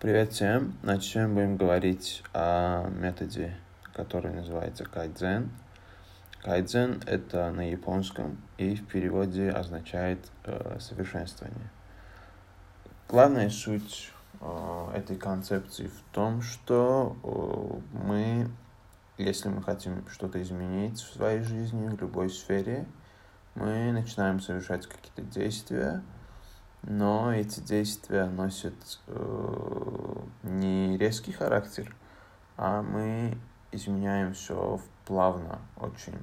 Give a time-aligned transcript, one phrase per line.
[0.00, 0.74] Привет всем!
[0.84, 3.56] Начнем будем говорить о методе,
[3.94, 5.50] который называется кайдзен.
[6.44, 11.68] Кайдзен— это на японском и в переводе означает э, совершенствование.
[13.08, 18.48] Главная суть э, этой концепции в том, что э, мы,
[19.16, 22.86] если мы хотим что-то изменить в своей жизни, в любой сфере,
[23.56, 26.04] мы начинаем совершать какие-то действия,
[26.82, 28.74] но эти действия носят
[29.06, 31.94] э, не резкий характер,
[32.56, 33.36] а мы
[33.72, 36.18] изменяем все плавно, очень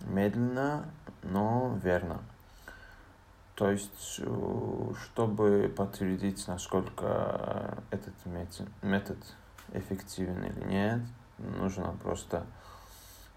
[0.00, 0.84] медленно,
[1.22, 2.20] но верно.
[3.54, 8.14] То есть, э, чтобы подтвердить, насколько этот
[8.82, 9.18] метод
[9.72, 11.00] эффективен или нет,
[11.38, 12.46] нужно просто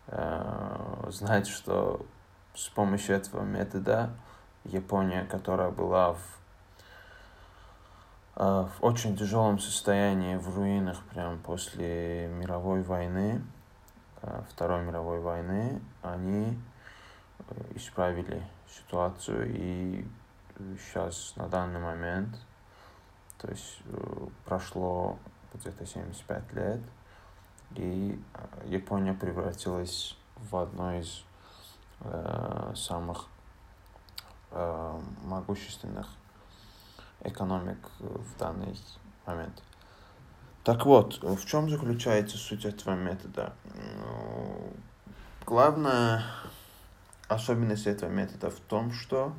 [0.08, 2.06] э, знать, что
[2.54, 4.12] с помощью этого метода
[4.72, 6.40] Япония, которая была в,
[8.36, 13.42] э, в очень тяжелом состоянии, в руинах прям после мировой войны,
[14.22, 16.58] э, Второй мировой войны, они
[17.40, 20.08] э, исправили ситуацию и
[20.78, 22.36] сейчас на данный момент,
[23.38, 23.82] то есть
[24.46, 25.18] прошло
[25.54, 26.82] где-то 75 лет,
[27.76, 28.20] и
[28.66, 31.24] Япония превратилась в одно из
[32.02, 33.28] э, самых
[34.52, 36.08] э, могущественных
[37.22, 38.78] экономик в данный
[39.26, 39.62] момент.
[40.64, 43.54] Так вот, в чем заключается суть этого метода?
[45.46, 46.24] Главная
[47.28, 49.34] особенность этого метода в том, что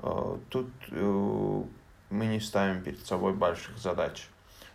[0.00, 1.62] э, тут э,
[2.10, 4.28] мы не ставим перед собой больших задач.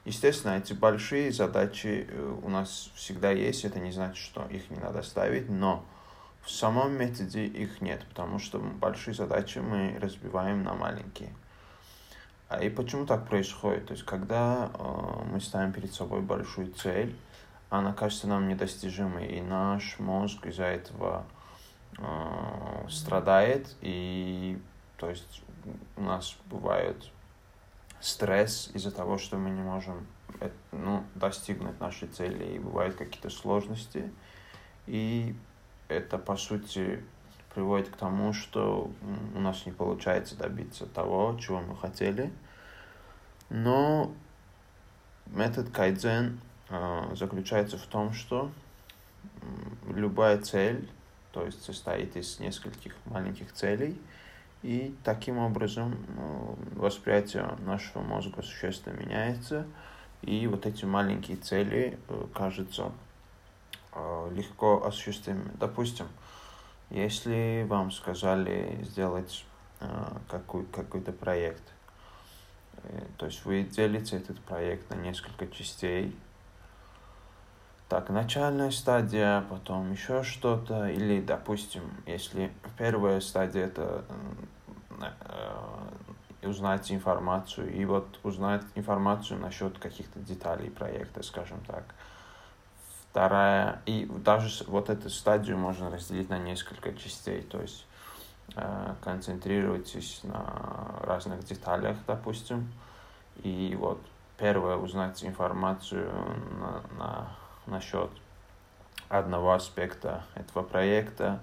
[0.06, 4.78] Естественно, эти большие задачи э, у нас всегда есть, это не значит, что их не
[4.78, 5.99] надо ставить, но э,
[6.42, 11.34] в самом методе их нет, потому что большие задачи мы разбиваем на маленькие.
[12.48, 13.88] А и почему так происходит?
[13.88, 17.16] То есть, когда э, мы ставим перед собой большую цель,
[17.70, 21.26] она кажется нам недостижимой, и наш мозг из-за этого
[22.00, 24.60] э, страдает, и
[24.98, 25.44] то есть
[25.96, 27.12] у нас бывает
[28.00, 30.08] стресс из-за того, что мы не можем
[30.40, 34.12] э, ну, достигнуть нашей цели, и бывают какие-то сложности,
[34.88, 35.36] и
[35.90, 37.04] это, по сути,
[37.54, 38.90] приводит к тому, что
[39.36, 42.32] у нас не получается добиться того, чего мы хотели.
[43.50, 44.14] Но
[45.26, 46.40] метод кайдзен
[46.70, 48.52] э, заключается в том, что
[49.88, 50.88] любая цель,
[51.32, 54.00] то есть состоит из нескольких маленьких целей,
[54.62, 59.66] и таким образом э, восприятие нашего мозга существенно меняется,
[60.22, 63.09] и вот эти маленькие цели э, кажутся Э,
[64.32, 65.52] легко осуществимы.
[65.56, 66.08] Допустим,
[66.90, 69.46] если вам сказали сделать
[69.80, 69.88] э,
[70.30, 71.64] какой, какой-то проект,
[72.84, 76.16] э, то есть вы делите этот проект на несколько частей,
[77.88, 84.06] так, начальная стадия, потом еще что-то, или, допустим, если первая стадия это
[86.44, 91.84] узнать информацию, и вот узнать информацию насчет каких-то деталей проекта, скажем так.
[93.12, 97.86] Вторая, и даже вот эту стадию можно разделить на несколько частей, то есть
[98.56, 102.72] э, концентрируйтесь на разных деталях, допустим,
[103.42, 104.00] и вот
[104.38, 106.12] первое узнать информацию
[106.60, 107.30] на, на,
[107.66, 108.12] насчет
[109.10, 111.40] одного аспекта этого проекта,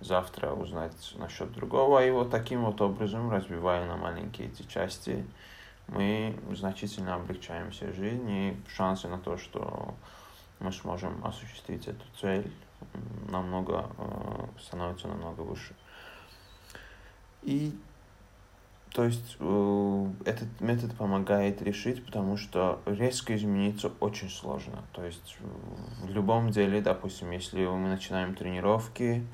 [0.00, 5.26] завтра узнать насчет другого, и вот таким вот образом, разбивая на маленькие эти части,
[5.88, 9.94] мы значительно облегчаем себе жизнь и шансы на то, что
[10.60, 12.50] мы сможем осуществить эту цель
[13.28, 15.74] намного, э, становится намного выше.
[17.42, 17.78] И
[18.92, 24.82] то есть э, этот метод помогает решить, потому что резко измениться очень сложно.
[24.92, 25.38] То есть
[26.02, 29.24] в любом деле, допустим, если мы начинаем тренировки,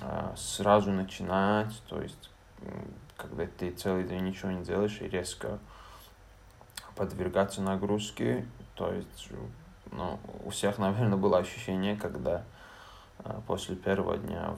[0.00, 2.30] э, сразу начинать, то есть
[3.16, 5.58] когда ты целый день ничего не делаешь и резко
[6.96, 9.28] подвергаться нагрузке, то есть
[9.92, 12.44] ну, у всех, наверное, было ощущение, когда
[13.18, 14.54] э, после первого дня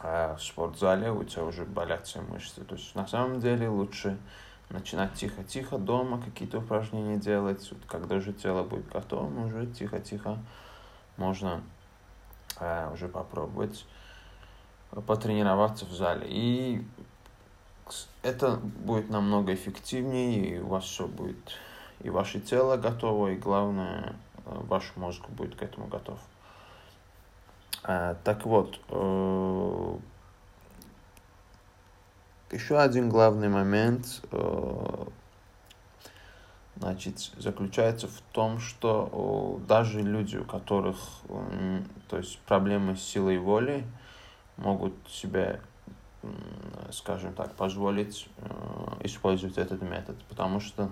[0.00, 2.62] в, э, в спортзале у тебя уже болят все мышцы.
[2.64, 4.18] То есть на самом деле лучше
[4.68, 7.70] начинать тихо-тихо дома какие-то упражнения делать.
[7.70, 10.38] Вот, когда уже тело будет готово, уже тихо-тихо
[11.16, 11.62] можно
[12.60, 13.86] э, уже попробовать
[15.06, 16.26] потренироваться в зале.
[16.28, 16.84] И
[18.22, 21.56] это будет намного эффективнее, и у вас все будет
[22.02, 26.18] и ваше тело готово, и главное, э, ваш мозг будет к этому готов.
[27.84, 29.96] А, так вот, э,
[32.52, 34.22] еще один главный момент.
[34.32, 35.04] Э,
[36.76, 40.98] значит, заключается в том, что даже люди, у которых
[42.08, 43.84] то есть проблемы с силой воли,
[44.56, 45.60] могут себе,
[46.90, 48.28] скажем так, позволить
[49.00, 50.90] использовать этот метод, потому что,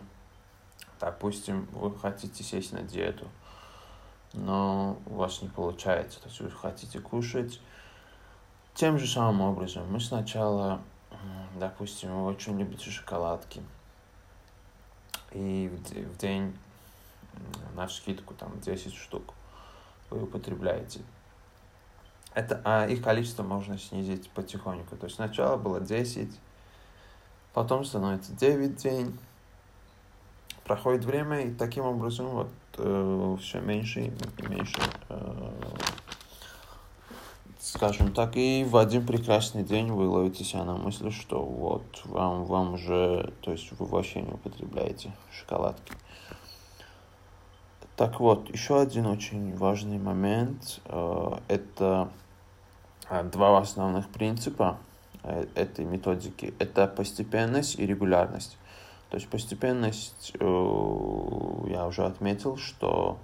[1.01, 3.27] допустим, вы хотите сесть на диету,
[4.33, 7.61] но у вас не получается, то есть вы хотите кушать
[8.75, 9.91] тем же самым образом.
[9.91, 10.81] Мы сначала,
[11.59, 13.63] допустим, вы очень любите шоколадки,
[15.33, 16.57] и в день
[17.75, 19.35] на скидку там 10 штук
[20.11, 21.01] вы употребляете.
[22.35, 24.97] Это, а их количество можно снизить потихоньку.
[24.97, 26.31] То есть сначала было 10,
[27.53, 29.19] потом становится 9 день,
[30.71, 35.51] проходит время, и таким образом вот э, все меньше и меньше, э,
[37.59, 42.45] скажем так, и в один прекрасный день вы ловите себя на мысли, что вот вам,
[42.45, 45.93] вам уже, то есть вы вообще не употребляете шоколадки.
[47.97, 52.11] Так вот, еще один очень важный момент э, это
[53.09, 54.79] э, два основных принципа
[55.25, 56.55] э, этой методики.
[56.61, 58.57] Это постепенность и регулярность.
[59.11, 63.19] То есть постепенность, я уже отметил, что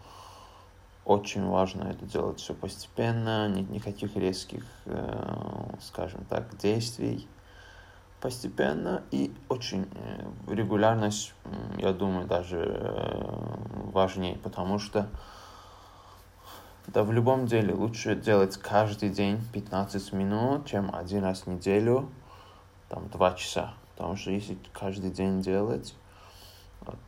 [1.04, 4.64] очень важно это делать все постепенно, никаких резких,
[5.80, 7.28] скажем так, действий
[8.20, 11.34] постепенно и очень э, регулярность,
[11.78, 15.08] я думаю, даже э, важнее, потому что
[16.86, 22.08] да в любом деле лучше делать каждый день 15 минут, чем один раз в неделю,
[22.88, 23.74] там, 2 часа.
[23.96, 25.94] Потому что если каждый день делать,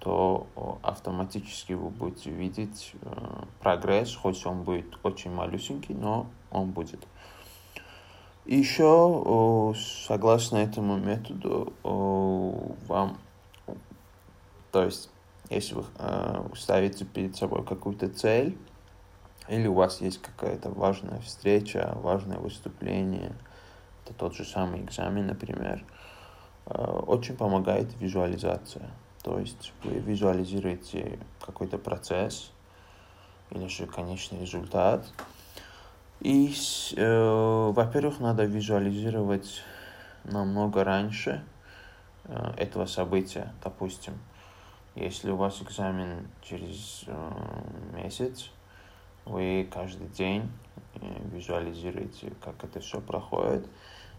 [0.00, 0.46] то
[0.82, 7.06] автоматически вы будете видеть э, прогресс, хоть он будет очень малюсенький, но он будет.
[8.46, 9.74] И еще,
[10.06, 13.18] согласно этому методу, вам,
[14.72, 15.10] то есть,
[15.50, 18.56] если вы э, ставите перед собой какую-то цель,
[19.48, 23.34] или у вас есть какая-то важная встреча, важное выступление,
[24.04, 26.17] это тот же самый экзамен, например, э,
[26.68, 28.90] очень помогает визуализация.
[29.22, 32.50] То есть вы визуализируете какой-то процесс
[33.50, 35.06] или же конечный результат,
[36.20, 36.52] и,
[36.96, 39.62] э, во-первых, надо визуализировать
[40.24, 41.44] намного раньше
[42.24, 43.52] э, этого события.
[43.62, 44.14] Допустим,
[44.96, 47.30] если у вас экзамен через э,
[47.94, 48.50] месяц,
[49.26, 50.50] вы каждый день
[50.96, 50.98] э,
[51.32, 53.64] визуализируете, как это все проходит.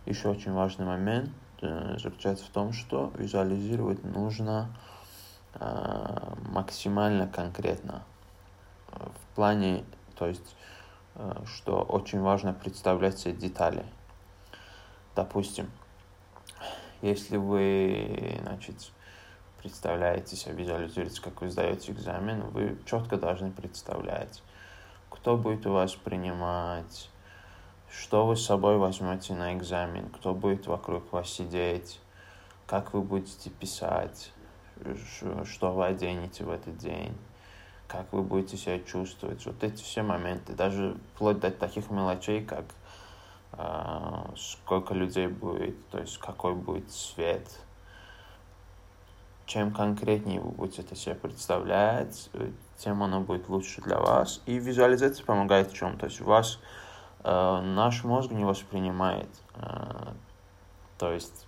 [0.05, 4.69] Еще очень важный момент э, заключается в том, что визуализировать нужно
[5.55, 8.03] э, максимально конкретно.
[8.91, 9.83] В плане,
[10.15, 10.55] то есть
[11.19, 13.85] Э, что очень важно представлять себе детали.
[15.15, 15.69] Допустим,
[17.01, 18.91] если вы, значит,
[19.61, 24.41] представляете себя, визуализируете, как вы сдаете экзамен, вы четко должны представлять,
[25.09, 27.09] кто будет у вас принимать,
[27.91, 31.99] что вы с собой возьмете на экзамен, кто будет вокруг вас сидеть,
[32.65, 34.31] как вы будете писать,
[35.45, 37.15] что вы оденете в этот день
[37.89, 39.45] как вы будете себя чувствовать.
[39.45, 42.65] Вот эти все моменты, даже вплоть до таких мелочей, как
[43.53, 47.49] э, сколько людей будет, то есть какой будет свет.
[49.47, 52.29] Чем конкретнее вы будете это себе представлять,
[52.77, 54.43] тем оно будет лучше для вас.
[54.45, 55.97] И визуализация помогает в чем?
[55.97, 56.88] То есть у вас э,
[57.23, 60.13] наш мозг не воспринимает э,
[60.99, 61.47] то есть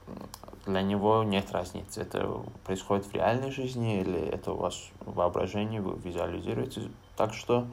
[0.66, 6.00] для него нет разницы, это происходит в реальной жизни или это у вас воображении, вы
[6.00, 6.90] визуализируете.
[7.18, 7.68] Так что,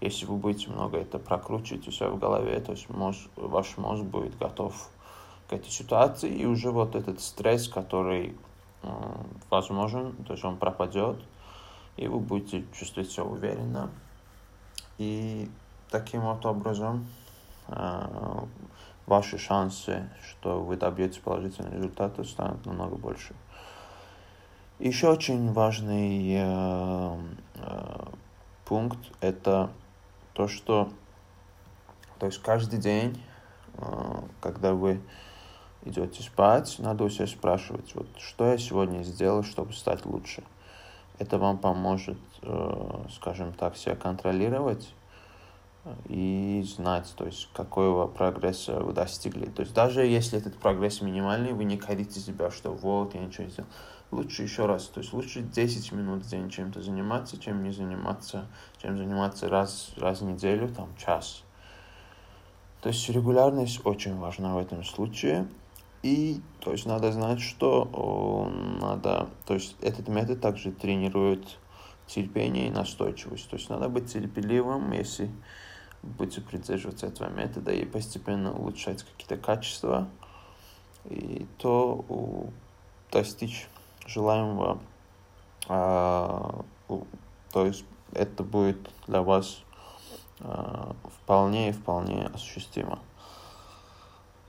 [0.00, 4.04] если вы будете много это прокручивать у себя в голове, то есть мозг, ваш мозг
[4.04, 4.88] будет готов
[5.48, 8.36] к этой ситуации, и уже вот этот стресс, который
[8.82, 8.88] э,
[9.50, 11.18] возможен, то есть он пропадет,
[11.96, 13.90] и вы будете чувствовать себя уверенно.
[14.98, 15.50] И
[15.90, 17.25] таким вот образом э,
[19.06, 23.34] ваши шансы, что вы добьетесь положительного результата, станут намного больше.
[24.78, 27.18] Еще очень важный э,
[27.54, 28.06] э,
[28.66, 29.70] пункт это
[30.34, 30.90] то, что
[32.18, 33.22] то есть каждый день,
[33.74, 33.84] э,
[34.40, 35.00] когда вы
[35.82, 40.42] идете спать, надо у себя спрашивать, вот что я сегодня сделал, чтобы стать лучше.
[41.18, 44.92] Это вам поможет, э, скажем так, себя контролировать
[46.08, 49.46] и знать, то есть, какого прогресса вы достигли.
[49.46, 53.44] То есть, даже если этот прогресс минимальный, вы не корите себя, что вот, я ничего
[53.44, 53.68] не сделал.
[54.10, 58.46] Лучше еще раз, то есть, лучше 10 минут в день чем-то заниматься, чем не заниматься,
[58.80, 61.42] чем заниматься раз, раз в неделю, там, час.
[62.82, 65.48] То есть, регулярность очень важна в этом случае.
[66.02, 68.48] И, то есть, надо знать, что
[68.80, 71.58] надо, то есть, этот метод также тренирует
[72.06, 73.50] терпение и настойчивость.
[73.50, 75.30] То есть, надо быть терпеливым, если
[76.06, 80.08] будете придерживаться этого метода и постепенно улучшать какие-то качества,
[81.04, 82.50] и то
[83.10, 83.68] достичь
[84.06, 84.78] желаемого,
[85.68, 86.64] а,
[87.52, 89.60] то есть это будет для вас
[90.40, 92.98] а, вполне и вполне осуществимо.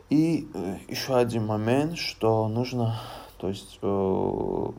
[0.09, 2.97] И э, еще один момент, что нужно,
[3.39, 4.71] то есть э,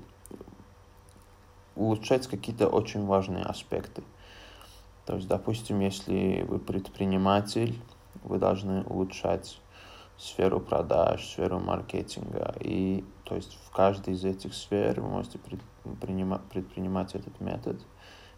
[1.76, 4.02] улучшать какие-то очень важные аспекты.
[5.08, 7.76] То есть, допустим, если вы предприниматель,
[8.22, 9.60] вы должны улучшать
[10.16, 12.54] сферу продаж, сферу маркетинга.
[12.60, 17.80] И то есть в каждой из этих сфер вы можете предпринимать, предпринимать этот метод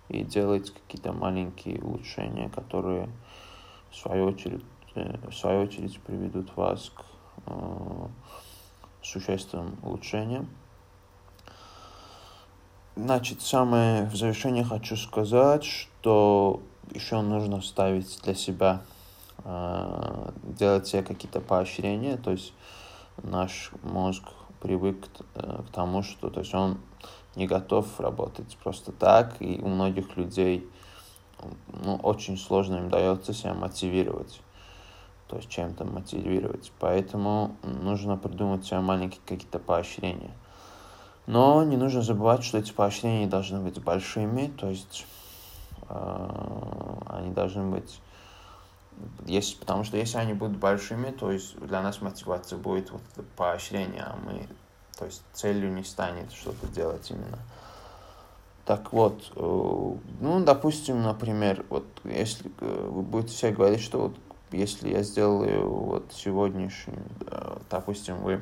[0.09, 3.11] и делать какие-то маленькие улучшения, которые
[3.91, 7.05] в свою очередь Э, в свою очередь приведут вас к
[7.47, 8.09] э,
[9.03, 10.49] существенным улучшениям.
[13.03, 16.61] Значит, самое в завершение хочу сказать, что
[16.93, 18.83] еще нужно ставить для себя,
[19.43, 22.53] э, делать себе какие-то поощрения, то есть
[23.23, 24.25] наш мозг
[24.61, 26.79] привык к, к тому, что то есть он
[27.37, 30.69] не готов работать просто так, и у многих людей
[31.83, 34.43] ну, очень сложно им дается себя мотивировать
[35.27, 36.73] то есть чем-то мотивировать.
[36.81, 40.33] Поэтому нужно придумать себе маленькие какие-то поощрения.
[41.31, 45.07] Но не нужно забывать, что эти поощрения должны быть большими, то есть
[45.89, 48.01] э, они должны быть
[49.27, 53.25] если, потому что если они будут большими, то есть для нас мотивация будет вот это
[53.37, 54.45] поощрение, а мы,
[54.99, 57.39] то есть целью не станет что-то делать именно.
[58.65, 59.41] Так вот, э,
[60.21, 64.17] ну, допустим, например, вот если э, вы будете все говорить, что вот
[64.51, 66.99] если я сделаю вот сегодняшний,
[67.71, 68.41] допустим, вы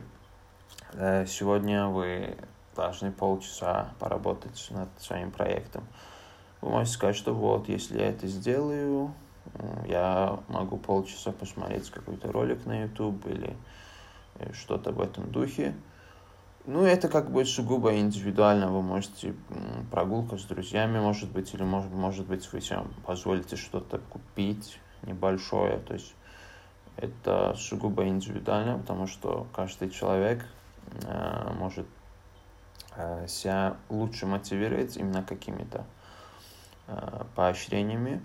[0.95, 2.35] э, сегодня вы
[2.79, 5.85] должны полчаса поработать над своим проектом.
[6.61, 9.13] Вы можете сказать, что вот, если я это сделаю,
[9.87, 13.57] я могу полчаса посмотреть какой-то ролик на YouTube или
[14.37, 15.75] э, что-то в этом духе.
[16.67, 18.69] Ну, это как бы сугубо индивидуально.
[18.69, 19.35] Вы можете
[19.91, 25.79] прогулка с друзьями, может быть, или может, может быть, вы себе позволите что-то купить, небольшое.
[25.79, 26.15] То есть
[26.97, 30.45] это сугубо индивидуально, потому что каждый человек
[31.05, 31.87] э, может
[33.29, 35.85] себя лучше мотивировать именно какими-то
[36.87, 38.23] э, поощрениями.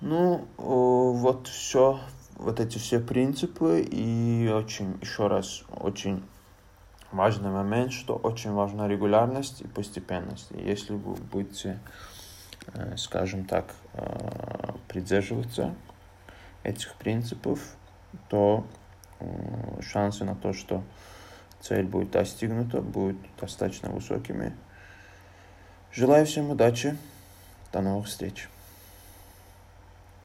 [0.00, 2.00] Ну, вот все,
[2.36, 6.24] вот эти все принципы и очень, еще раз, очень
[7.12, 10.50] важный момент, что очень важна регулярность и постепенность.
[10.52, 11.78] Если вы будете
[12.74, 15.74] Э, скажем так, э, придерживаться
[16.62, 17.58] этих принципов,
[18.28, 18.66] то
[19.18, 20.82] э, шансы на то, что
[21.60, 24.52] цель будет достигнута, будут достаточно высокими.
[25.92, 26.96] Желаю всем удачи.
[27.72, 28.48] До новых встреч.